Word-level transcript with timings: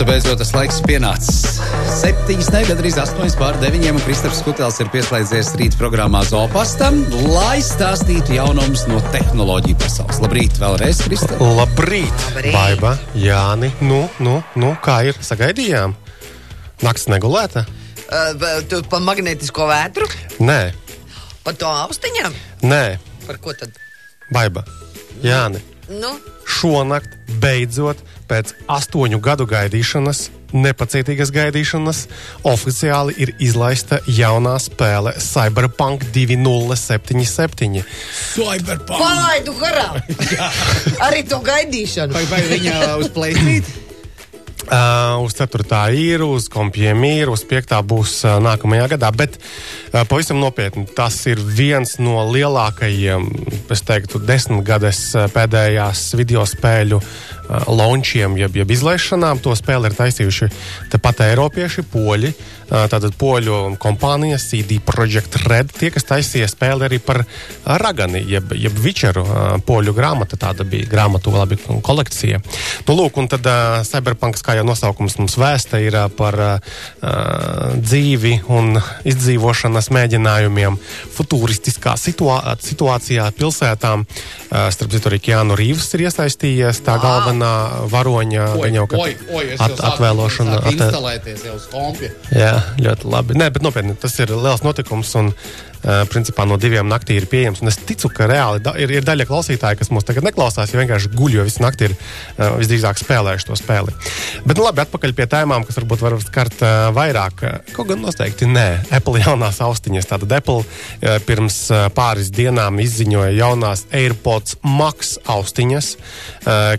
tu 0.00 0.06
beidzot 0.08 0.38
tas 0.40 0.50
laiks 0.56 0.78
pienācis. 0.86 1.58
Septiņas, 2.00 2.46
ne 2.54 2.60
gandrīz 2.64 2.94
astoņas 3.02 3.34
pār 3.36 3.58
deviņiem, 3.60 3.98
un 3.98 4.04
Kristofers 4.06 4.38
Kutels 4.46 4.78
ir 4.80 4.88
pieslēdzies 4.94 5.50
rīt 5.60 5.76
programmā 5.76 6.22
Zopastam, 6.24 7.02
lai 7.28 7.58
stāstītu 7.64 8.38
jaunumus 8.38 8.86
no 8.88 9.02
tehnoloģiju 9.12 9.76
pasaules. 9.82 10.22
Labrīt, 10.24 10.56
vēlreiz, 10.62 11.02
Kristofers. 11.04 11.52
Labrīt, 11.58 12.24
Labrīt. 12.30 12.56
Baiba, 12.56 12.94
Jāni. 13.12 13.68
Nu, 13.84 14.00
nu, 14.24 14.38
nu, 14.56 14.72
kā 14.80 15.02
ir? 15.10 15.20
Sagaidījām? 15.20 15.92
Nakts 16.80 17.04
negulēta? 17.12 17.66
Uh, 18.08 18.64
tu 18.72 18.80
par 18.88 19.04
magnētisko 19.04 19.68
vētru, 19.68 20.08
Nē, 20.40 20.60
par 21.44 21.60
to 21.60 21.68
austiņām? 21.68 22.40
nē, 22.64 22.84
Par 23.28 23.36
ko 23.44 23.52
tad? 23.52 23.76
Baiba, 24.32 24.64
Jāni. 25.20 25.60
Nu, 25.92 26.16
Šonakt 26.60 27.16
beidzot 27.40 27.96
pēc 28.28 28.52
astoņu 28.68 29.16
gadu 29.24 29.46
gaidīšanas, 29.48 30.26
nepacietīgas 30.52 31.30
gaidīšanas, 31.32 32.02
oficiāli 32.46 33.14
ir 33.22 33.32
izlaista 33.40 34.00
jaunā 34.04 34.58
spēle 34.60 35.14
Cyberpunk 35.24 36.04
2077. 36.12 37.80
Cyberpunk! 38.34 38.92
palaidu 38.92 39.56
garām! 39.56 39.96
Arī 41.08 41.24
to 41.30 41.40
gaidīšanu. 41.48 42.12
Vai, 42.18 42.26
vai 42.28 42.42
viņa 42.52 42.76
uz 43.00 43.08
plēsīt? 43.14 43.72
Uh, 44.70 45.24
uz 45.26 45.34
4. 45.34 45.64
ir, 45.98 46.22
uz 46.22 46.44
kompiem 46.46 47.00
ir, 47.02 47.30
uz 47.32 47.42
5. 47.42 47.72
būs 47.90 48.12
uh, 48.22 48.36
nākamajā 48.38 48.84
gadā. 48.92 49.08
Bet 49.10 49.34
uh, 49.40 50.04
pavisam 50.06 50.38
nopietni, 50.38 50.84
tas 50.94 51.16
ir 51.26 51.42
viens 51.42 51.96
no 51.98 52.22
lielākajiem, 52.30 53.26
es 53.66 53.82
teiktu, 53.82 54.22
desmitgades 54.22 55.00
uh, 55.18 55.26
pēdējās 55.34 56.04
video 56.20 56.46
spēļu 56.46 57.00
uh, 57.50 57.66
launchiem, 57.74 58.38
jeb, 58.38 58.56
jeb 58.62 58.70
izlaišanām. 58.70 59.42
To 59.44 59.54
spēli 59.58 59.90
ir 59.90 59.98
taisījuši 59.98 60.50
tepat 60.92 61.24
Eiropieši, 61.26 61.84
poļi. 61.90 62.32
Uh, 62.70 62.86
tātad 62.90 63.16
poļu 63.18 63.76
kompānija 63.82 64.38
CD 64.38 64.78
Projekt 64.84 65.40
Red, 65.42 65.72
tie, 65.74 65.90
kas 65.90 66.06
taisīja 66.06 66.46
spēli 66.50 66.86
arī 66.86 67.00
par 67.02 67.24
Ragani, 67.66 68.22
jeb, 68.30 68.54
jeb 68.54 68.78
Vičeru 68.78 69.24
uh, 69.26 69.40
poļu 69.66 69.94
grāmata. 69.96 70.38
Tāda 70.40 70.64
bija 70.68 70.86
grāmatu 70.90 71.34
labi 71.34 71.58
kolekcija. 71.58 72.38
Nu, 72.86 72.94
lūk, 72.94 73.18
un 73.18 73.30
tad 73.30 73.46
uh, 73.50 73.80
Cyberpunks, 73.86 74.44
kā 74.46 74.54
jau 74.58 74.66
nosaukums 74.68 75.18
mums 75.18 75.36
vēsta, 75.40 75.82
ir 75.82 75.98
uh, 75.98 76.06
par 76.14 76.38
uh, 76.38 76.78
dzīvi 77.80 78.36
un 78.54 78.78
izdzīvošanas 79.08 79.90
mēģinājumiem 79.94 80.78
futūristiskā 81.16 81.96
situā 81.98 82.38
situācijā 82.62 83.26
pilsētām. 83.36 84.06
Uh, 84.06 84.68
starp 84.74 84.94
citu, 84.94 85.10
arī 85.10 85.20
Keanu 85.24 85.58
Rīvs 85.58 85.90
ir 85.96 86.06
iesaistījies, 86.06 86.82
tā 86.86 86.96
galvenā 87.02 87.39
varoņa 87.92 88.46
viņa 88.60 88.80
jau 88.80 88.86
kad 88.90 89.00
at, 89.66 89.82
atvēlošana. 89.90 90.60
At, 90.60 90.76
instalēties 90.76 91.46
jau 91.48 91.56
uz 91.56 91.66
kompja. 91.72 92.12
Jā, 92.34 92.52
ļoti 92.80 93.10
labi. 93.10 93.38
Nē, 93.40 93.50
bet 93.54 93.64
nopietni, 93.64 93.96
tas 94.00 94.16
ir 94.22 94.32
liels 94.34 94.64
notikums. 94.66 95.12
Un, 95.20 95.32
principā 96.10 96.44
no 96.48 96.56
diviem 96.60 96.88
naktī 96.88 97.16
ir 97.18 97.26
pieejams. 97.30 97.60
Un 97.62 97.70
es 97.70 97.78
ticu, 97.86 98.08
ka 98.12 98.26
reāli 98.30 98.58
da, 98.64 98.70
ir, 98.80 98.88
ir 98.98 99.06
daļa 99.06 99.24
klausītāju, 99.28 99.76
kas 99.80 99.92
mūs 99.94 100.06
tagad 100.08 100.26
neklausās, 100.26 100.72
jo 100.72 100.80
vienkārši 100.80 101.12
guļ, 101.14 101.32
jo 101.38 101.46
visu 101.46 101.60
nakti 101.64 101.82
ir 101.88 101.92
uh, 101.96 102.00
visdrīzāk 102.60 102.96
spēlējuši 103.00 103.48
to 103.48 103.54
spēli. 103.58 103.90
Bet, 104.44 104.56
nu, 104.56 104.62
labi, 104.66 104.84
atpakaļ 104.84 105.10
pie 105.16 105.26
tēmām, 105.30 105.62
kas 105.68 105.78
varbūt 105.80 106.00
var 106.04 106.12
skart 106.24 106.58
uh, 106.64 106.70
vairāk. 106.96 107.34
Kaut 107.76 107.88
gan 107.92 108.00
noteikti 108.04 108.44
nē, 108.50 108.68
Apple 109.00 109.18
jaunās 109.24 109.58
austiņas. 109.64 110.10
Tātad 110.12 110.30
Apple 110.40 110.60
uh, 110.62 110.66
pirms 111.26 111.58
uh, 111.72 111.78
pāris 111.96 112.28
dienām 112.34 112.74
izziņoja 112.84 113.32
jaunās 113.38 113.80
AirPods 113.96 114.50
Max 114.66 114.98
austiņas, 115.30 115.86
uh, 115.96 116.02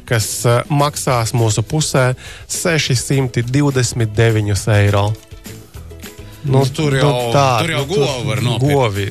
kas 0.05 0.27
uh, 0.45 0.52
maksās 0.69 1.30
mūsu 1.38 1.61
pusē 1.65 2.05
629 2.52 4.69
eiro. 4.77 5.05
Nu, 6.44 6.64
tur 6.66 6.95
jau- 6.97 7.31
tur 7.61 7.70
jau 7.75 7.86
nu, 7.86 7.95
govi 7.95 8.28
var 8.28 8.42
nopirkt. 8.42 8.73
Govi. 8.73 9.08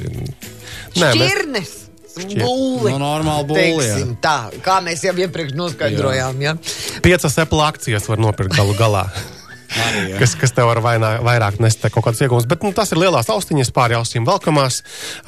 Nē, 0.98 1.12
Šķirnes! 1.14 1.76
Būli. 2.20 2.90
Nu, 2.90 2.98
normāli 2.98 3.46
būli, 3.48 3.84
jā. 3.86 3.94
Teiksim 3.96 4.16
Tā, 4.20 4.50
kā 4.64 4.80
mēs 4.84 5.04
jau 5.06 5.14
iepriekš 5.14 5.54
noskaidrojām. 5.56 6.40
Ja? 6.42 6.56
piecas 7.02 7.38
Apple 7.38 7.62
akcijas 7.64 8.08
var 8.10 8.18
nopirkt 8.18 8.56
galu 8.56 8.74
galā. 8.74 9.06
Arī, 9.70 10.02
jā. 10.12 10.18
kas, 10.18 10.34
kas 10.38 10.54
tev 10.56 10.66
var 10.70 10.80
vainā, 10.82 11.12
vairāk 11.24 11.60
nest 11.62 11.84
kaut 11.86 12.02
kādas 12.06 12.22
iegūmas. 12.24 12.48
Bet 12.50 12.64
nu, 12.66 12.72
tas 12.76 12.90
ir 12.90 13.00
lielās 13.00 13.30
austiņas, 13.30 13.70
pāri 13.74 13.96
ausīm 13.98 14.26
velkamās, 14.26 14.80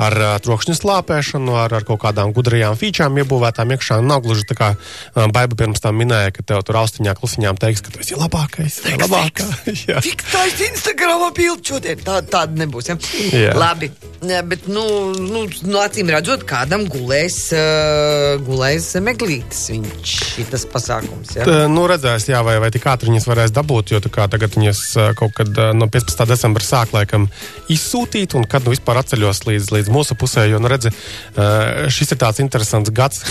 ar 0.02 0.16
uh, 0.18 0.34
trokšņa 0.42 0.76
slāpēšanu, 0.80 1.54
ar, 1.62 1.76
ar 1.78 1.86
kaut 1.86 2.02
kādām 2.02 2.34
gudrajām 2.34 2.78
featurām 2.78 3.20
iebūvētām 3.22 3.74
iekšā. 3.76 4.00
Nav 4.02 4.24
gluži 4.26 4.46
tā 4.50 4.58
kā 4.58 4.70
um, 4.74 5.30
Baiba 5.34 5.58
pirms 5.58 5.82
tam 5.84 5.98
minēja, 6.00 6.34
ka 6.36 6.46
tev 6.52 6.64
tur 6.66 6.80
austiņā 6.82 7.14
klusiņām 7.18 7.60
teiks, 7.62 7.84
ka 7.86 7.94
tu 7.94 8.02
esi 8.02 8.18
labākais. 8.18 8.80
Labākā. 9.02 9.46
Jā. 9.88 10.02
Tik 10.04 10.24
tā 10.32 10.46
ir 10.50 10.64
Instagramā 10.70 11.30
pilna 11.36 11.62
šodien. 11.72 12.02
Tā, 12.02 12.20
tāda 12.26 12.64
nebūs. 12.64 12.90
Ja? 12.90 12.98
Jā. 13.32 13.54
Labi, 13.58 13.92
bet, 14.22 14.66
nu, 14.70 14.84
nu, 15.16 15.44
nu, 15.46 15.78
acīm 15.82 16.10
redzot, 16.12 16.46
kādam 16.48 16.88
gulēs, 16.90 17.38
uh, 17.54 18.42
gulēs 18.42 18.92
meglītis. 19.04 19.68
Viņš 19.72 20.16
tas 20.52 20.66
pasākums. 20.70 21.36
Ja? 21.38 21.46
T, 21.46 21.62
Nu, 21.72 21.86
redzēs, 21.88 22.26
jā, 22.30 22.42
vai, 22.44 22.56
vai 22.62 22.70
tik 22.74 22.84
ātri 22.90 23.10
viņas 23.10 23.26
varēs 23.28 23.54
dabūt, 23.54 23.94
jo 23.94 24.00
tā 24.02 24.10
kā 24.12 24.26
tagad 24.32 24.56
viņas 24.56 24.82
kaut 25.18 25.34
kad 25.36 25.60
no 25.76 25.88
15. 25.92 26.24
decembra 26.30 26.64
sāk 26.64 26.94
laikam 26.96 27.28
izsūtīt, 27.72 28.36
un 28.38 28.46
kad 28.48 28.64
nu 28.66 28.74
vispār 28.74 29.00
atceļos 29.02 29.44
līdz, 29.48 29.70
līdz 29.76 29.92
mūsu 29.92 30.16
pusē, 30.18 30.46
jo, 30.50 30.60
nu, 30.62 30.70
redzi, 30.72 30.92
šis 31.92 32.14
ir 32.14 32.20
tāds 32.20 32.42
interesants 32.44 32.92
gads, 32.94 33.22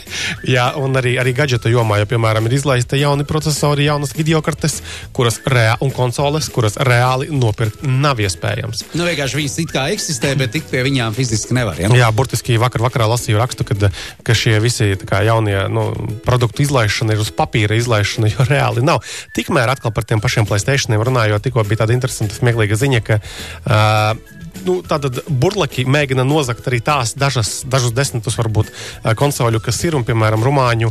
jā, 0.56 0.68
un 0.80 0.96
arī, 0.98 1.16
arī 1.20 1.34
gadžeta 1.36 1.72
jomā, 1.72 2.00
jo, 2.02 2.08
piemēram, 2.10 2.48
ir 2.48 2.56
izlaista 2.58 2.98
jauni 3.00 3.26
procesori, 3.28 3.86
jaunas 3.88 4.14
videokartes, 4.16 4.80
kuras 5.16 5.40
reāli, 5.46 5.80
un 5.86 5.92
konsoles, 5.94 6.48
kuras 6.52 6.78
reāli 6.80 7.30
nopirkt 7.32 7.84
nav 7.86 8.20
iespējams. 8.22 8.86
Nu, 8.96 9.06
vienkārši 9.08 9.40
viņas 9.40 9.58
it 9.62 9.74
kā 9.74 9.86
eksistē, 9.94 10.34
bet 10.38 10.54
tikt 10.56 10.70
pie 10.72 10.84
viņām 10.86 11.16
fiziski 11.16 11.56
nevar. 11.56 11.78
Ja? 11.80 11.90
Jā, 11.96 12.10
burtiski 12.14 12.58
vakar 12.60 12.84
vakarā 12.86 13.08
lasīju 13.12 13.40
rakstu, 13.40 13.66
kad, 13.68 13.88
ka 14.26 14.36
šie 14.36 14.56
visi 14.62 14.92
kā, 15.06 15.22
jaunie 15.26 15.58
nu, 15.72 15.88
produktu 16.26 16.64
izlaišana 16.66 17.16
ir 17.16 17.22
uz 17.24 17.32
papīra 17.34 17.78
izlaišana, 17.78 18.32
jo 18.32 18.46
reāli 18.48 18.84
nav. 18.86 19.02
Tikmēr 19.36 19.72
atkal 19.74 19.94
par 19.96 20.06
tiem 20.08 20.22
pašiem 20.22 20.45
Playstationiem 20.48 21.04
runājot, 21.06 21.44
tikko 21.46 21.64
bija 21.68 21.84
tāda 21.84 21.96
interesanta, 21.96 22.36
smieklīga 22.38 22.78
ziņa, 22.80 23.04
ka. 23.06 23.20
Uh, 23.66 24.34
Nu, 24.66 24.78
Tātad 24.82 25.20
burlaki 25.28 25.84
mēģina 25.86 26.24
nozagt 26.26 26.64
arī 26.66 26.80
tās 26.82 27.12
dažas, 27.14 27.60
dažus 27.68 27.92
desmitus, 27.94 28.38
varbūt, 28.40 28.72
konsoļu, 29.18 29.60
kas 29.62 29.82
ir. 29.84 29.94
Un, 29.98 30.02
piemēram, 30.08 30.42
Rumāņu 30.42 30.90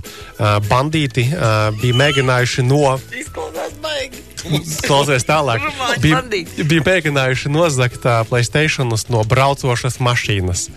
bandīti 0.70 1.26
bija 1.82 1.98
mēģinājuši 2.04 2.66
no 2.70 2.94
Izklausās 3.10 3.76
baigi. 3.84 4.22
Klausies 4.86 5.26
tālāk. 5.26 5.64
Bija, 6.04 6.22
bija 6.62 6.84
mēģinājuši 6.86 7.50
nozagt 7.50 8.06
uh, 8.06 8.20
Playstationus 8.30 9.08
no 9.10 9.24
braucošas 9.26 9.98
mašīnas. 10.04 10.68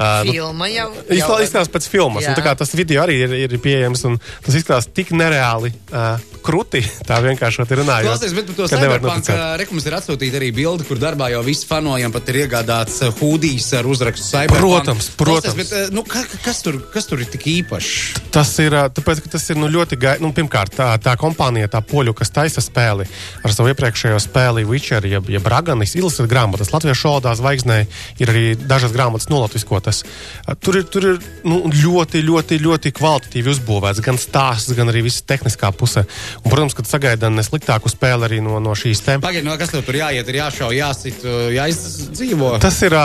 Uh, 0.00 0.22
nu, 0.24 0.32
Filma 0.32 0.68
jau. 0.70 0.88
Izklā- 1.12 1.40
Izskatās 1.44 1.68
pēc 1.74 1.86
filmas, 1.90 2.24
kā 2.40 2.54
tas 2.56 2.70
video 2.78 3.02
arī 3.02 3.18
ir, 3.26 3.32
ir 3.44 3.54
pieejams, 3.60 4.04
un 4.08 4.14
tas 4.46 4.54
izskatās 4.56 4.86
tik 4.96 5.10
nereāli 5.12 5.72
uh, 5.92 6.14
kruti. 6.40 6.80
Tā 7.04 7.18
vienkārši 7.20 7.66
ir 7.66 7.80
runājot. 7.82 8.06
Klausies, 8.08 8.32
bet 8.36 8.46
par 8.48 8.56
to 8.56 8.68
Cyberpunk 8.70 9.28
reklāmas 9.60 9.88
ir 9.90 9.96
atsūtīta 9.98 10.38
arī 10.40 10.48
bilde, 10.56 10.86
kur 10.88 10.96
darbā 11.02 11.28
jau 11.34 11.42
viss 11.44 11.66
fanojam, 11.68 12.14
pat 12.14 12.30
ir 12.32 12.38
iegādāts 12.46 13.02
hūdijs 13.18 13.66
ar 13.76 13.88
uzrakstu 13.90 14.24
Cyberpunk. 14.24 14.60
Protams, 14.62 15.10
protams. 15.20 15.58
Klausies, 15.58 15.74
bet, 15.74 15.92
nu, 15.92 16.06
ka, 16.08 16.22
kas, 16.46 16.62
tur, 16.64 16.78
kas 16.94 17.10
tur 17.10 17.20
ir 17.20 17.28
tik 17.34 17.44
īpašs? 17.50 18.22
Tas 18.32 18.54
ir 18.64 18.78
tāpēc, 18.96 19.20
tas 19.34 19.44
ir 19.52 19.60
nu, 19.60 19.68
ļoti 19.68 19.98
gaidīts. 20.00 20.24
Nu, 20.24 20.32
pirmkārt, 20.36 20.72
tā, 20.78 20.94
tā 21.02 21.16
kompānija, 21.20 21.68
tā 21.68 21.82
poļu, 21.84 22.14
kas 22.16 22.32
taisa 22.32 22.64
spēli 22.64 23.04
ar 23.44 23.52
savu 23.52 23.74
iepriekšējo 23.74 24.22
spēli, 24.22 24.64
Witcher, 24.70 25.04
jeb, 25.10 25.28
jeb 25.28 25.50
Raganis, 25.50 25.92
ilustrēt 25.98 26.30
grāmatas. 26.30 26.72
Latviešu 26.72 27.10
valodā 27.10 27.36
zvaigznē 27.36 27.82
ir 28.22 28.32
arī 28.32 28.44
dažas 28.56 28.94
grāmatas 28.96 29.28
nolatviskotas. 29.32 29.79
Ā, 29.88 30.56
Tur 30.60 30.76
ir, 30.76 30.84
tur 30.92 31.06
ir 31.12 31.20
nu, 31.48 31.62
ļoti, 31.72 32.20
ļoti, 32.26 32.58
ļoti 32.60 32.92
kvalitatīvi 32.96 33.52
uzbūvēts 33.54 34.02
gan 34.04 34.18
stāsts, 34.20 34.74
gan 34.76 34.90
arī 34.92 35.04
viss 35.06 35.24
tehniskā 35.26 35.72
puse. 35.76 36.04
Un, 36.42 36.48
protams, 36.50 36.76
ka 36.76 36.84
sagaidām 36.86 37.36
nesliktāku 37.38 37.90
spēli 37.92 38.28
arī 38.28 38.40
no, 38.44 38.58
no 38.62 38.74
šīs 38.76 39.02
tēmas. 39.06 39.24
Pagaidiet, 39.24 39.48
no 39.48 39.56
kas 39.60 39.72
tur 39.72 39.96
jāiet, 39.96 40.28
ir 40.28 40.40
jāšauj, 40.40 40.76
jāsit, 40.76 41.24
uh, 41.24 41.48
jāizdzīvo. 41.54 42.52
Tas 42.62 42.80
ir 42.86 42.96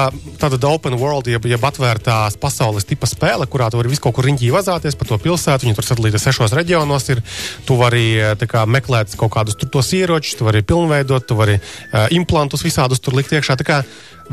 tāda 0.42 0.60
open 0.69 0.98
world, 1.00 1.30
jeb, 1.31 1.48
jeb 1.50 1.68
atvērtās 1.69 2.38
pasaules 2.42 2.88
tipa 2.88 3.10
spēle, 3.10 3.48
kurā 3.51 3.69
tu 3.72 3.80
vari 3.80 3.92
visu 3.94 4.04
kaut 4.04 4.18
kur 4.18 4.27
riņķī 4.27 4.51
vazāties 4.54 4.98
pa 5.00 5.07
to 5.07 5.19
pilsētu. 5.22 5.68
Viņa 5.68 5.80
tur 5.80 5.88
sadalīta 5.88 6.22
sešos 6.22 6.56
reģionos. 6.57 7.07
Ir. 7.13 7.22
Tu 7.66 7.77
vari 7.80 8.06
tā 8.39 8.48
kā, 8.50 8.66
meklēt 8.69 9.16
kaut 9.19 9.33
kādus 9.36 9.57
tur 9.60 9.72
tos 9.77 9.94
ieročus, 9.95 10.38
tu 10.39 10.48
vari 10.48 10.63
pilnveidot, 10.66 11.27
tu 11.30 11.38
vari 11.38 11.57
uh, 11.60 12.06
implantus 12.16 12.66
visādus 12.66 13.01
tur 13.04 13.18
likt 13.18 13.33
iekšā. 13.36 13.57
Tā 13.62 13.68
kā 13.68 13.81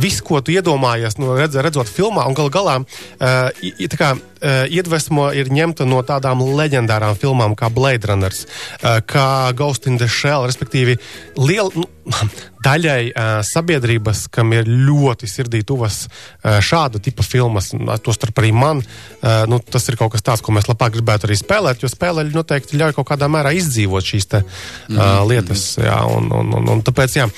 Viss, 0.01 0.23
ko 0.25 0.41
tu 0.41 0.55
iedomājies, 0.55 1.19
no 1.21 1.35
redz, 1.37 1.59
redzot 1.61 1.91
filmā, 1.91 2.25
un 2.29 2.37
gal 2.37 2.49
galā 2.53 2.79
uh, 2.81 3.97
kā, 3.99 4.15
uh, 4.43 4.65
iedvesmo 4.69 5.31
ir 5.37 5.53
ņemta 5.55 5.87
no 5.89 6.03
tādām 6.07 6.43
leģendārām 6.43 7.17
filmām 7.19 7.57
kā 7.59 7.71
Blade 7.73 8.11
Runners, 8.11 8.45
uh, 8.83 9.01
kā 9.07 9.53
Ghost 9.57 9.87
in 9.87 9.99
the 10.01 10.11
Shell, 10.11 10.47
respektīvi, 10.51 10.99
liela, 11.39 11.71
nu, 11.79 11.87
daļai 12.67 13.11
uh, 13.11 13.31
sabiedrības, 13.47 14.27
kam 14.33 14.53
ir 14.55 14.69
ļoti 14.69 15.29
sirdī 15.31 15.63
tuvas 15.67 16.05
uh, 16.07 16.59
šāda 16.63 17.01
tipa 17.03 17.25
filmas, 17.27 17.73
tostarp 18.05 18.39
arī 18.43 18.53
man, 18.55 18.83
uh, 18.83 19.45
nu, 19.51 19.59
tas 19.63 19.87
ir 19.91 19.99
kaut 20.01 20.15
kas 20.15 20.25
tāds, 20.27 20.45
ko 20.45 20.55
mēs 20.55 20.69
labāk 20.71 20.97
gribētu 20.97 21.29
arī 21.29 21.39
spēlēt, 21.39 21.83
jo 21.83 21.91
spēlē 21.91 22.27
noteikti 22.33 22.79
ļauj 22.81 22.97
kaut 22.99 23.09
kādā 23.13 23.29
mērā 23.33 23.55
izdzīvot 23.59 24.07
šīs 24.13 24.31
te, 24.35 24.43
uh, 24.43 25.23
lietas. 25.29 25.65
Jā, 25.83 25.99
un, 26.11 26.31
un, 26.35 26.53
un, 26.59 26.71
un 26.77 26.85
tāpēc 26.87 27.19
jā, 27.19 27.29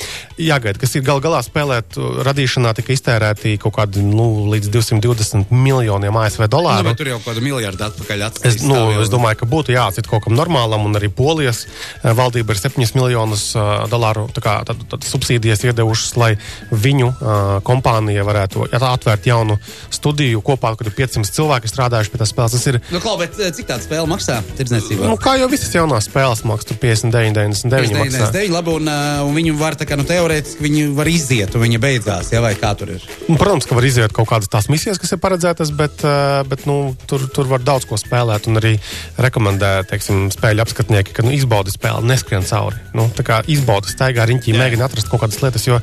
jāgaida, 0.40 0.80
kas 0.80 0.96
ir 0.96 1.04
gal 1.06 1.22
galā 1.24 1.40
spēlēt, 1.44 1.98
radīšanā 2.26 2.74
tika 2.76 2.94
iztērēti 2.94 3.56
kaut 3.62 3.76
kādi 3.78 4.04
nu, 4.04 4.28
līdz 4.52 4.72
220 4.74 5.52
miljoniem 5.54 6.20
ASV 6.24 6.48
dolāru. 6.52 6.93
Nu, 6.94 6.98
tur 7.00 7.10
jau 7.10 7.18
kaut 7.18 7.32
kādu 7.32 7.42
miljardu 7.42 7.82
atpakaļ 7.88 8.20
atstājis. 8.28 8.60
Es, 8.60 8.66
nu, 8.68 8.78
es 9.02 9.10
domāju, 9.10 9.40
ka 9.40 9.48
būtu 9.50 9.74
jāatcīt 9.74 10.06
kaut 10.06 10.22
kam 10.28 10.36
normālam, 10.38 10.84
un 10.86 10.94
arī 10.94 11.10
Polijas 11.10 11.64
valdība 12.04 12.54
ir 12.54 12.60
7 12.60 12.86
miljonus 12.94 13.48
uh, 13.58 13.82
dolāru 13.90 14.28
kā, 14.38 14.60
tad, 14.68 14.78
tad 14.92 15.06
subsīdijas 15.06 15.64
iedevušas, 15.66 16.12
lai 16.20 16.30
viņu 16.70 17.08
uh, 17.10 17.40
kompānija 17.66 18.22
varētu 18.26 18.68
atvērt 18.78 19.26
jaunu 19.26 19.56
studiju 19.90 20.42
kopā, 20.44 20.74
kad 20.78 20.90
ir 20.90 20.94
500 20.94 21.34
cilvēki 21.34 21.72
strādājuši 21.72 22.12
pie 22.12 22.22
tās 22.22 22.30
spēles. 22.30 22.54
Tas 22.54 22.68
ir. 22.70 22.78
Nu, 22.94 23.02
klau, 23.02 23.16
bet, 23.18 23.34
cik 23.34 23.66
tāda 23.72 23.82
spēle 23.82 24.06
maksā? 24.10 24.38
Tirdzniecībā? 24.58 25.08
Nu, 25.10 25.18
kā 25.18 25.34
jau 25.40 25.50
visas 25.50 25.74
jaunās 25.74 26.06
spēles 26.06 26.44
maksā, 26.46 26.78
59, 26.78 27.34
99. 27.40 27.98
99, 28.04 28.54
labi, 28.54 28.76
un, 28.78 28.92
un 29.26 29.34
viņi 29.34 29.56
var 29.58 29.78
tā 29.80 29.88
kā 29.88 29.98
nu, 29.98 30.06
teorētiski 30.06 30.68
viņi 30.68 30.86
var 30.94 31.10
iziet, 31.10 31.56
un 31.56 31.64
viņa 31.64 31.82
beidzās, 31.82 32.30
ja 32.34 32.44
vai 32.44 32.54
kā 32.58 32.70
tur 32.78 32.94
ir? 32.94 33.08
Nu, 33.26 33.38
protams, 33.40 33.66
ka 33.66 33.78
var 33.78 33.88
iziet 33.88 34.14
kaut 34.14 34.28
kādas 34.30 34.52
tās 34.52 34.68
misijas, 34.72 35.00
kas 35.02 35.16
ir 35.16 35.22
paredzētas, 35.24 35.72
bet, 35.74 36.04
bet 36.50 36.68
nu, 36.68 36.83
tur, 37.10 37.24
tur 37.34 37.48
var 37.50 37.62
daudz 37.64 37.86
ko 37.88 37.98
spēlēt, 38.00 38.48
un 38.50 38.60
arī 38.60 38.74
rekomendē, 39.20 39.72
teiksim, 39.90 40.26
spēļu 40.34 40.64
apskatnieki, 40.64 41.14
ka 41.16 41.24
nu, 41.26 41.32
izbaudi 41.36 41.72
spēli, 41.74 42.06
neskrien 42.10 42.46
cauri. 42.48 42.80
Nu, 42.96 43.06
tā 43.14 43.24
kā 43.26 43.40
izbaudi 43.50 43.92
staigā 43.92 44.26
riņķī, 44.30 44.56
mēģina 44.58 44.88
atrast 44.88 45.10
kaut 45.12 45.24
kādas 45.24 45.40
lietas, 45.44 45.66
jo 45.68 45.80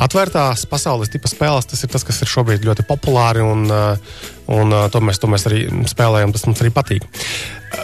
atvērtās 0.00 0.66
pasaules 0.70 1.12
tipa 1.12 1.30
spēles 1.30 1.70
tas 1.70 1.86
ir 1.86 1.92
tas, 1.92 2.06
kas 2.06 2.20
ir 2.24 2.32
šobrīd 2.32 2.66
ļoti 2.66 2.86
populāri, 2.88 3.44
un, 3.46 3.66
uh, 3.70 4.20
un 4.50 4.76
to, 4.92 5.04
mēs, 5.04 5.22
to 5.22 5.30
mēs 5.30 5.46
arī 5.50 5.64
spēlējam, 5.90 6.34
tas 6.36 6.46
mums 6.48 6.64
arī 6.64 6.74
patīk. 6.74 7.08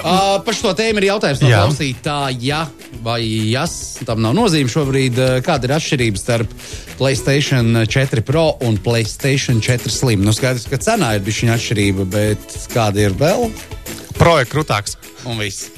Uh, 0.07 0.37
par 0.47 0.55
šo 0.55 0.71
tēmu 0.77 1.01
ir 1.03 1.09
jautājums 1.09 1.41
no 1.43 1.49
klausītāja, 1.51 2.61
vai 3.03 3.19
jas, 3.51 3.73
tam 4.07 4.21
nav 4.23 4.37
nozīme 4.39 4.71
šobrīd. 4.71 5.19
Kāda 5.43 5.67
ir 5.67 5.75
atšķirība 5.75 6.21
starp 6.21 6.53
Playstation 7.01 7.83
4 7.91 8.23
Pro 8.27 8.45
un 8.63 8.79
Playstation 8.83 9.59
4 9.65 9.91
Slim? 9.91 10.23
Nu, 10.23 10.35
skaidrs, 10.37 10.69
ka 10.71 10.79
cenā 10.79 11.17
ir 11.17 11.25
bijusi 11.27 11.51
atšķirība, 11.51 12.07
bet 12.13 12.59
kāda 12.71 13.09
ir 13.09 13.19
vēl? 13.19 13.51
Pro 14.21 14.37
ir 14.39 14.47
krūtāks. 14.53 14.95
Un 15.27 15.43
viss. 15.43 15.73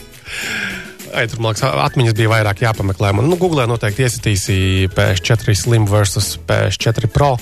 Ai, 1.16 1.24
tur, 1.24 1.40
man 1.40 1.54
liekas, 1.54 1.64
atmiņas 1.88 2.16
bija 2.18 2.34
vairāk 2.34 2.60
jāpameklē. 2.66 3.14
Man, 3.16 3.30
nu, 3.32 3.40
Google 3.40 3.64
noteikti 3.70 4.04
iesaistīsi 4.04 4.58
PS4 4.92 5.56
Slim 5.56 5.88
versus 5.88 6.34
PS4 6.48 7.08
Pro, 7.12 7.32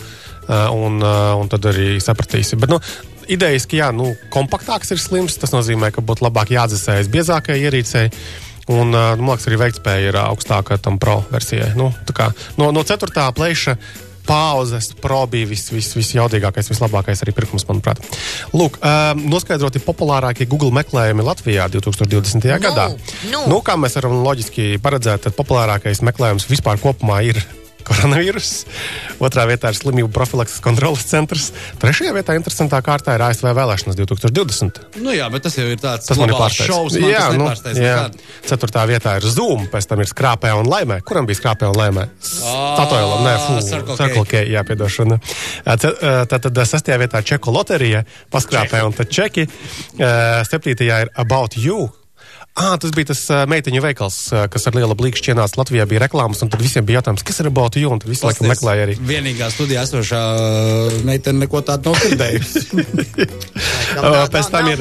un, 0.46 1.02
un 1.02 1.50
tad 1.50 1.66
arī 1.72 1.96
sapratīsi. 2.02 2.58
Bet, 2.62 2.70
nu, 2.70 2.78
idejaski, 3.32 3.80
jā, 3.82 3.92
nu, 3.94 4.12
kompaktāks 4.32 4.92
ir 4.94 5.02
slims. 5.02 5.38
Tas 5.40 5.54
nozīmē, 5.54 5.92
ka 5.94 6.04
būtu 6.04 6.26
labāk 6.26 6.54
jāatdzesējas 6.54 7.12
biezākai 7.12 7.60
ierīcei. 7.66 8.08
Un, 8.66 8.90
nu, 8.90 9.22
man 9.22 9.36
liekas, 9.36 9.46
arī 9.46 9.60
veiktspēja 9.60 10.10
ir 10.10 10.18
augstāka 10.18 10.80
tam 10.82 10.98
pro 11.02 11.20
versijai. 11.30 11.70
Nu, 11.78 11.92
kā, 12.10 12.32
no, 12.58 12.72
no 12.74 12.82
4. 12.86 13.30
plēša 13.36 13.76
pauzes 14.26 14.90
pro 14.98 15.20
bija 15.30 15.46
vis, 15.46 15.68
vis, 15.70 15.92
visjaudīgākais, 15.96 16.66
vislabākais 16.72 17.22
arī 17.22 17.34
pirkums, 17.36 17.66
manuprāt. 17.68 18.02
Lūk, 18.56 18.80
um, 18.82 19.22
noskaidroti 19.30 19.82
populārākie 19.86 20.48
Google 20.50 20.72
meklējumi 20.74 21.26
Latvijā 21.26 21.68
2020. 21.70 22.42
No, 22.50 22.58
gadā. 22.66 22.88
No. 23.30 23.44
Nu, 23.52 23.60
kā 23.62 23.78
mēs 23.78 23.94
varam 24.00 24.18
loģiski 24.26 24.74
paredzēt, 24.82 25.28
tad 25.28 25.38
populārākais 25.38 26.02
meklējums 26.06 26.50
vispār 26.50 26.82
kopumā 26.82 27.22
ir 27.28 27.38
koronavīruss. 27.86 28.66
Otrā 29.22 29.46
vietā 29.48 29.70
ir 29.72 29.78
slimību 29.78 30.10
profilakses 30.14 30.62
kontrolas 30.64 31.06
centrs. 31.08 31.48
Trešajā 31.82 32.12
vietā 32.16 32.36
interesantā 32.38 32.80
kārtā 32.84 33.16
ir 33.16 33.24
ASV 33.26 33.48
vēlēšanas 33.56 33.98
2020. 33.98 34.80
Nu 35.02 35.14
jā, 35.16 35.28
bet 35.32 35.46
tas 35.46 35.56
jau 35.58 35.66
ir 35.70 35.80
tāds 35.82 36.08
tas 36.10 36.20
man 36.20 36.32
ir 36.32 36.38
man 36.38 37.10
jā, 37.10 37.24
nu, 37.38 37.50
jā. 37.78 37.98
Ceturtā 38.46 38.86
vietā 38.90 39.16
ir 39.20 39.28
Zoom, 39.30 39.66
pēc 39.72 39.88
tam 39.90 40.02
ir 40.04 40.10
skrāpē 40.10 40.52
un 40.58 40.70
laimē. 40.70 41.00
Kuram 41.06 41.28
bija 41.28 41.40
skrāpē 41.40 41.70
un 41.72 41.78
laimē? 41.80 42.08
Statoilam, 42.22 43.26
nē, 43.26 43.36
K, 44.26 44.46
jā, 44.50 44.64
piedošana. 44.66 45.20
Tad 45.66 46.50
sastajā 46.66 46.98
vietā 47.02 47.22
Čeku 47.26 47.54
loterija, 47.54 48.04
paskrāpē 48.32 48.82
un 48.86 48.96
tad 48.96 49.12
Čeki. 49.12 49.46
Septītajā 50.50 51.06
ir 51.06 51.14
About 51.22 51.56
You 51.60 51.86
Ah, 52.56 52.78
tas 52.80 52.92
bija 52.96 53.10
tas 53.10 53.20
uh, 53.28 53.42
meiteņu 53.52 53.82
veikals, 53.84 54.14
uh, 54.32 54.46
kas 54.48 54.64
ar 54.70 54.76
lielu 54.78 54.94
blīkšķi 54.96 55.34
ienāca 55.34 55.58
Latvijā. 55.60 55.84
Bija 55.90 56.00
reklāmas, 56.06 56.40
un 56.40 56.48
tad 56.48 56.62
visiem 56.64 56.86
bija 56.88 57.02
jautājums, 57.02 57.24
kas 57.28 57.42
ir 57.42 57.50
about 57.50 57.76
you. 57.76 57.90
Un 57.92 58.00
tad 58.00 58.08
visu 58.08 58.24
laiku 58.24 58.46
meklēja 58.48 58.86
arī. 58.86 58.94
Vienīgā 59.10 59.50
studijā 59.52 59.82
esošā 59.84 60.22
meitene 61.04 61.44
neko 61.44 61.60
tādu 61.68 61.92
nav 61.92 62.00
dzirdējusi. 62.00 62.64
Pēc 64.32 64.50
tam 64.54 64.70
ir 64.72 64.80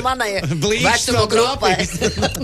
blīkšķi 0.64 1.18
no 1.18 1.26
grupas. 1.32 1.98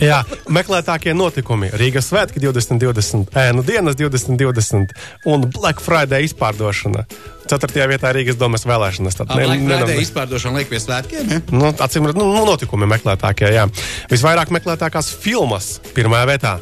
Jā, 0.03 0.19
meklētākie 0.51 1.15
notikumi. 1.15 1.71
Rīgas 1.79 2.11
svētki 2.11 2.43
2020, 2.43 3.31
ēnu 3.47 3.63
dienas 3.63 3.95
2020 4.03 4.91
un 5.31 5.47
Black 5.47 5.79
Friday 5.79 6.27
izpārdošana. 6.27 7.07
Ceturtajā 7.49 7.87
vietā 7.91 8.11
Rīgas 8.15 8.37
domas 8.39 8.65
vēlēšanas. 8.69 9.17
Tad 9.17 9.33
ne, 9.35 9.47
ne, 9.57 9.97
izpārdošana 10.03 10.61
liek 10.61 10.69
pie 10.71 10.79
svētkiem. 10.83 11.33
Ja? 11.33 11.41
Nu, 11.51 11.71
acīm 11.71 12.07
redzot, 12.09 12.21
nu, 12.21 12.45
notikumi 12.47 12.89
meklētākie. 12.93 13.49
Jā. 13.55 13.67
Visvairāk 14.11 14.53
meklētākās 14.53 15.11
filmas 15.23 15.79
pirmajā 15.95 16.31
vietā 16.33 16.55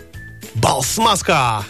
-Balss 0.64 1.00
maskā! 1.02 1.64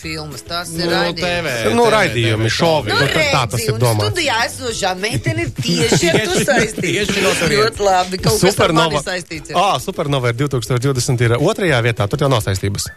filmas. 0.00 0.42
Tas 0.42 0.70
ir 0.72 0.86
nu, 0.88 1.12
TV. 1.16 1.52
Nu, 1.76 1.84
raidījumi, 1.92 2.48
šovi. 2.52 2.92
Nu, 2.92 3.02
nu, 3.04 3.24
tā 3.34 3.42
tas 3.52 3.64
ir 3.66 3.76
domāts. 3.80 4.10
Studijā 4.10 4.38
esošā 4.46 4.94
meitene 5.00 5.46
tieši 5.64 6.12
ar 6.14 6.22
to 6.24 6.40
saistīta. 6.40 7.20
Ļoti 7.52 7.84
labi. 7.84 8.22
Kaut 8.24 8.40
Supernova. 8.40 8.48
kas 8.48 8.64
ar 8.64 8.76
mani 8.80 9.04
saistīts. 9.04 9.54
Ah, 9.56 9.76
Supernova 9.82 10.32
ir 10.32 10.40
2020 10.40 11.26
ir 11.28 11.36
otrajā 11.38 11.84
vietā. 11.84 12.08
Tur 12.10 12.24
jau 12.24 12.32
nav 12.32 12.44
saistības. 12.46 12.88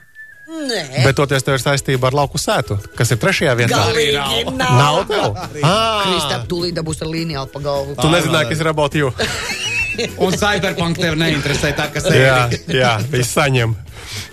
Nē. 0.53 1.01
Bet 1.01 1.17
toties 1.17 1.45
tev 1.45 1.57
ir 1.57 1.61
saistība 1.63 2.11
ar 2.11 2.17
lauku 2.17 2.38
sētu, 2.41 2.77
kas 2.97 3.11
ir 3.13 3.19
trešajā 3.21 3.53
vietā. 3.57 3.79
Galīgi 3.89 4.53
nav. 4.53 4.73
Nav 4.77 4.97
tev? 5.09 5.38
Ah. 5.65 6.03
Kristap, 6.05 6.44
tūlīt 6.51 6.77
dabūs 6.77 7.01
ar 7.01 7.09
līnijālu 7.09 7.50
pa 7.53 7.61
galvu. 7.63 7.95
Tu 7.97 8.11
nezināji, 8.13 8.51
kas 8.51 8.61
ir 8.61 8.69
about 8.69 8.97
you. 8.97 9.09
Un 10.21 10.33
Cyberpunk 10.38 10.97
tev 11.01 11.17
neinteresē 11.21 11.73
tā, 11.77 11.88
kas 11.94 12.07
ir. 12.09 12.19
jā, 12.21 12.38
jā, 12.73 12.94
viss 13.13 13.33
saņem. 13.33 13.75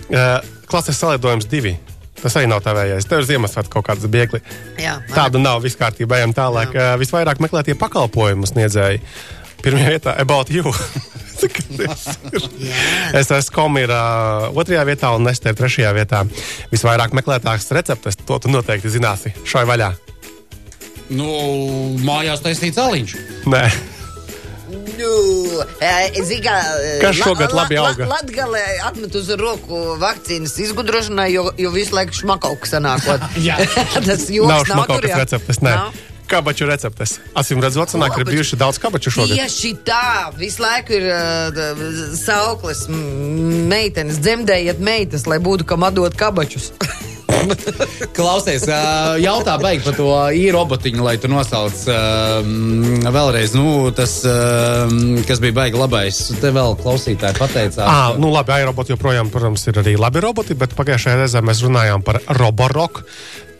Uh, 0.09 0.37
klases 0.69 0.97
salidojums 1.01 1.49
divi. 1.49 1.75
Tas 2.21 2.37
arī 2.37 2.49
nav 2.49 2.61
tavējais. 2.65 3.07
Tev 3.09 3.23
ir 3.23 3.29
Ziemassvētku 3.31 3.73
kaut 3.73 3.87
kāds 3.89 4.05
biegli. 4.13 4.41
Jā, 4.81 4.99
man... 5.01 5.13
Tādu 5.15 5.41
nav 5.41 5.61
viss 5.65 5.77
kārtībā. 5.79 6.19
Ejam 6.21 6.35
tālāk. 6.37 6.75
Jā. 6.77 6.93
Uh, 6.93 6.99
visvairāk 7.01 7.41
meklētie 7.41 7.77
pakalpojumu 7.81 8.49
sniedzēji. 8.49 9.01
Pirmajā 9.65 9.95
vietā 9.97 10.17
About 10.21 10.53
You. 10.53 10.73
es 13.19 13.31
esmu 13.31 13.55
komīra 13.55 14.01
otrajā 14.51 14.85
vietā 14.87 15.13
un 15.15 15.25
Nestē 15.27 15.55
trešajā 15.57 15.93
vietā. 15.97 16.23
Visvairāk 16.73 17.15
meklētākas 17.17 17.71
receptes, 17.77 18.19
to 18.25 18.39
tu 18.41 18.51
noteikti 18.53 18.91
zināsi. 18.93 19.33
Šai 19.47 19.65
vaļā. 19.69 19.93
Nu, 21.11 21.31
mājās 22.07 22.43
taisīts 22.43 22.79
aliņš. 22.79 23.17
Nē. 23.51 23.65
Nu, 24.71 25.09
zigā, 26.23 26.53
Kas 27.01 27.17
šogad 27.19 27.51
la, 27.51 27.55
la, 27.55 27.63
labi 27.63 27.79
auga? 27.81 28.05
La, 28.05 28.19
Latgalē 28.19 28.63
atmet 28.87 29.17
uz 29.19 29.27
roku 29.39 29.81
vakcīnas 29.99 30.53
izgudrošanai, 30.63 31.27
jo, 31.33 31.49
jo 31.59 31.73
visu 31.75 31.97
laiku 31.97 32.15
šmakauks 32.21 32.77
sanākot. 32.77 33.25
Tas 34.07 34.29
joks 34.31 34.53
nav 34.53 34.63
šmakaukas 34.69 35.19
receptes, 35.25 35.59
nē. 35.65 35.75
Nav? 35.75 36.10
Kabaču 36.31 36.67
receptes. 36.69 37.17
Asim 37.37 37.61
redzot, 37.63 37.91
sanāk, 37.91 38.17
ir 38.21 38.29
bijuši 38.29 38.59
daudz 38.59 38.79
kabaču 38.81 39.13
šogad. 39.13 39.35
Tieši 39.37 39.73
tā, 39.87 40.31
visu 40.39 40.63
laiku 40.63 40.95
ir 40.97 41.07
uh, 41.11 41.85
sauklis, 42.19 42.87
meitenes, 43.71 44.21
dzemdējiet 44.23 44.81
meitas, 44.83 45.27
lai 45.29 45.41
būtu 45.43 45.67
kam 45.67 45.87
atdot 45.87 46.15
kabačus. 46.17 46.71
Klausies, 48.17 48.65
jautā 49.23 49.55
beig 49.61 49.83
par 49.85 49.95
to 49.97 50.07
īru 50.35 50.59
robotiņu, 50.59 51.03
lai 51.05 51.15
tu 51.21 51.29
nosauc 51.31 51.83
uh, 51.89 52.41
vēlreiz, 53.11 53.55
nu, 53.57 53.91
tas, 53.95 54.19
kas 55.27 55.43
bija 55.43 55.57
baigi 55.61 55.79
labais. 55.79 56.23
Te 56.41 56.51
vēl 56.53 56.75
klausītāji 56.81 57.39
pateicās. 57.39 57.85
À, 57.85 58.17
nu, 58.21 58.31
labi, 58.33 58.55
aeroboti 58.59 58.95
joprojām, 58.95 59.31
protams, 59.33 59.65
ir 59.71 59.81
arī 59.81 59.95
labi 59.99 60.23
roboti, 60.23 60.57
bet 60.57 60.75
pagājušajā 60.77 61.21
reizē 61.23 61.45
mēs 61.45 61.63
runājām 61.65 62.05
par 62.05 62.21
Roborock. 62.37 63.03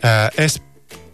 Es 0.01 0.59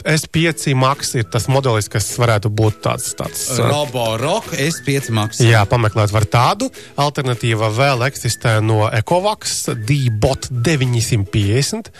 S5 0.08 0.74
Max 0.80 1.14
ir 1.20 1.28
tas 1.32 1.50
modelis, 1.52 1.90
kas 1.92 2.08
varētu 2.20 2.52
būt 2.54 2.80
tāds. 2.86 3.12
tāds 3.20 3.44
Roborock 3.60 4.54
S5 4.56 5.12
Max. 5.16 5.42
Jā, 5.44 5.66
pameklēt 5.70 6.14
var 6.16 6.28
tādu. 6.32 6.70
Alternatīva 7.00 7.70
vēl 7.76 8.06
eksistē 8.08 8.58
no 8.64 8.86
Ecovacs, 8.88 9.66
D-Bot 9.88 10.50
950. 10.52 11.92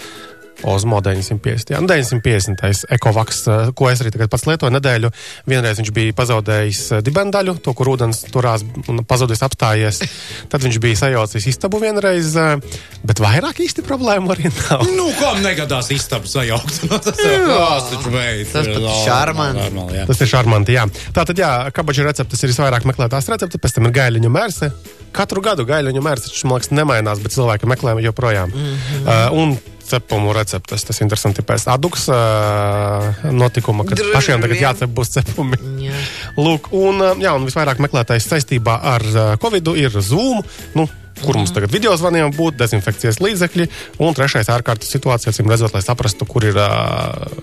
Ozmo 0.66 0.98
950. 1.06 1.76
Jā, 1.76 1.80
nu, 1.84 1.90
950. 1.90 2.88
Ekovaks, 2.98 3.44
eh, 3.46 3.70
ko 3.78 3.90
es 3.92 4.02
arī 4.02 4.10
tagad 4.14 4.32
pats 4.34 4.48
lietoju 4.50 4.74
nedēļu. 4.74 5.12
Vienreiz 5.50 5.78
viņš 5.78 5.92
bija 5.94 6.16
pazaudējis 6.18 6.82
eh, 6.98 7.04
dibendaļu, 7.06 7.60
to, 7.62 7.74
kur 7.78 7.92
ūdens 7.94 8.24
turās 8.34 8.66
un 8.90 9.04
pazudis 9.06 9.44
apstājies. 9.46 10.02
Tad 10.52 10.66
viņš 10.66 10.80
bija 10.82 11.02
sajaucis 11.04 11.46
istabu 11.54 11.82
vienreiz, 11.84 12.34
eh, 12.42 12.82
bet 13.06 13.22
vairāk 13.22 13.62
īsti 13.68 13.86
problēmu 13.86 14.34
arī 14.34 14.50
nav. 14.50 14.88
Nu, 14.98 15.12
kam 15.22 15.44
negadās 15.46 15.92
istabas 15.94 16.34
sajaukt? 16.38 16.82
Nu, 16.88 16.96
tas 17.04 17.18
tas 17.20 17.88
taču 17.92 18.12
veids. 18.14 18.52
Tas 18.54 18.68
pat 18.70 18.86
šarmanti. 19.04 20.04
Tas 20.08 20.22
ir 20.24 20.30
šarmanti, 20.32 20.76
jā. 20.78 20.86
Tātad, 21.14 21.38
jā, 21.40 21.50
kabaģa 21.76 22.06
receptes 22.08 22.44
ir 22.44 22.54
visvairāk 22.54 22.88
meklētās 22.88 23.28
receptes, 23.34 23.60
pēc 23.62 23.76
tam 23.76 23.90
ir 23.90 23.96
gaļiņu 23.98 24.32
mērse. 24.32 24.70
Katru 25.16 25.44
gadu 25.44 25.66
gaļiņu 25.68 26.04
mērse, 26.06 26.32
man 26.48 26.62
liekas, 26.62 26.72
nemainās, 26.72 27.22
bet 27.24 27.36
cilvēki 27.36 27.70
meklē 27.70 27.98
joprojām. 28.08 28.54
Mm 28.54 28.78
-hmm. 28.78 29.58
uh, 29.58 29.76
cepumu 29.88 30.36
receptes, 30.36 30.86
tas 30.88 31.00
ir 31.00 31.08
interesanti 31.08 31.46
pēc 31.48 31.68
aduks 31.74 32.08
uh, 32.12 33.26
notikuma, 33.32 33.88
kad 33.88 34.00
Droši 34.00 34.16
pašiem 34.16 34.46
tagad 34.46 34.62
jācep 34.62 34.94
būs 35.00 35.14
cepumi. 35.16 35.60
Jā. 35.88 35.98
Lūk, 36.38 36.72
un, 36.76 37.02
uh, 37.04 37.18
jā, 37.24 37.34
un 37.38 37.48
visvairāk 37.48 37.82
meklētais 37.84 38.28
saistībā 38.28 38.80
ar 38.96 39.08
uh, 39.14 39.34
Covid 39.42 39.74
ir 39.78 40.00
Zoom. 40.04 40.44
Nu, 40.78 40.88
Kur 41.24 41.38
mums 41.40 41.54
tagad 41.56 41.72
video 41.74 41.96
zvaniem 41.98 42.32
būtu, 42.36 42.58
dezinfekcijas 42.60 43.20
līdzekļi, 43.24 43.68
un 44.04 44.18
trešais 44.18 44.50
ārkārtas 44.54 44.92
situācija, 44.94 45.34
acīm 45.34 45.50
redzot, 45.52 45.74
lai 45.76 45.82
saprastu, 45.86 46.28
kur 46.30 46.46
ir 46.48 46.58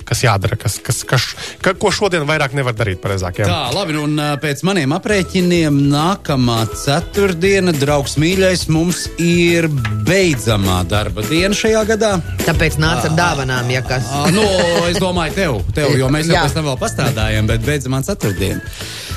kas 0.07 0.23
jādara, 0.25 0.59
kas, 0.61 0.78
kas, 0.85 1.02
kas, 1.09 1.26
ka, 1.64 1.75
ko 1.78 1.90
šodien 1.95 2.26
vairāk 2.28 2.54
nevar 2.57 2.76
darīt 2.76 3.02
pareizāk. 3.02 3.43
Jā. 3.43 3.49
Tā, 3.50 3.61
labi, 3.75 3.97
un 4.00 4.16
ā, 4.21 4.31
pēc 4.43 4.64
maniem 4.66 4.95
aprēķiniem 4.97 5.81
nākamā 5.93 6.61
ceturtdiena, 6.78 7.75
draugs 7.76 8.16
mīļais, 8.21 8.66
mums 8.73 9.07
ir 9.23 9.69
beidzamā 10.07 10.83
darba 10.90 11.25
diena 11.28 11.57
šajā 11.59 11.85
gadā. 11.95 12.12
Tāpēc 12.45 12.78
nāc 12.83 13.09
ar 13.09 13.16
dāvanām, 13.19 13.71
ja 13.75 13.83
kas. 13.87 14.11
Nu, 14.35 14.45
es 14.90 15.00
domāju, 15.02 15.37
tev, 15.38 15.59
tev 15.76 15.97
jo 15.99 16.11
mēs 16.12 16.31
jau 16.31 16.45
pēc 16.45 16.59
tam 16.59 16.71
vēl 16.71 16.78
pastrādājam, 16.81 17.50
bet 17.50 17.66
beidzamā 17.66 18.04
ceturtdiena. 18.07 18.62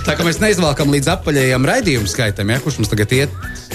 Tā 0.08 0.16
kā 0.16 0.24
mēs 0.24 0.40
neizvelkam 0.40 0.94
līdz 0.94 1.10
apaļajam 1.18 1.66
raidījumu 1.68 2.08
skaitam, 2.08 2.54
ja, 2.54 2.62
kurš 2.64 2.80
mums 2.80 2.92
tagad 2.94 3.12
iet 3.18 3.34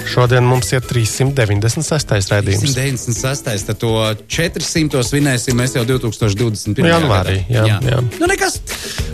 Šodien 0.09 0.44
mums 0.44 0.68
ir 0.75 0.82
396. 0.85 2.30
raidījums. 2.32 2.64
196. 2.75 3.66
Tad 3.68 3.78
to 3.80 3.92
400 4.28 5.02
svinēsim 5.06 5.56
mēs 5.59 5.76
jau 5.78 5.85
2021. 5.88 6.88
Janvārī, 6.90 7.38
gadā. 7.49 7.68
jā, 7.71 7.78
jā. 7.94 8.00
Nu, 8.21 8.28
nekas. 8.30 8.59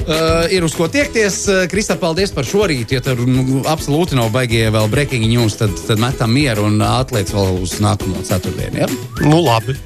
Uh, 0.09 0.49
ir 0.55 0.65
uz 0.67 0.75
ko 0.79 0.89
tiekties. 0.91 1.43
Uh, 1.51 1.61
Kristā, 1.71 1.99
paldies 2.01 2.33
par 2.35 2.49
šo 2.49 2.65
rītu. 2.71 2.97
Ja 2.99 3.05
tur 3.05 3.21
nu, 3.29 3.61
absolūti 3.69 4.19
nav 4.19 4.33
baigie 4.35 4.65
vēl 4.75 4.89
breaking 4.93 5.29
news, 5.29 5.59
tad, 5.61 5.77
tad 5.87 6.03
metam 6.03 6.33
mieru 6.35 6.67
un 6.71 6.81
atliec 6.83 7.31
vēl 7.37 7.63
uz 7.63 7.79
nākamo 7.85 8.25
ceturtdienu. 8.27 8.83
Ja? 8.87 8.91
Nu, 9.29 9.43
labi. 9.45 9.77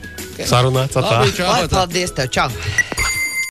Sarunāts. 0.43 0.97
atā. 0.97 1.21
Labi, 1.21 1.37
čau, 1.37 1.51
Lai 1.51 1.63
atā. 1.67 1.77
paldies 1.77 2.15
tev, 2.17 2.31
čau! 2.33 2.49